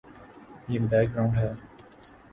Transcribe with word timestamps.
یہ 0.71 0.79
back 0.89 1.07
ground 1.13 1.35
ہے۔ 1.37 1.49